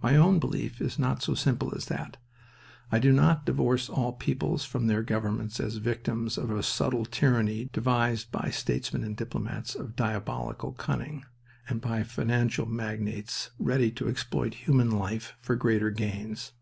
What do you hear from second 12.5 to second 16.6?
magnates ready to exploit human life for greater gains.